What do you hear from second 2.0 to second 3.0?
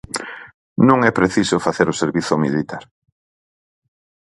servizo militar.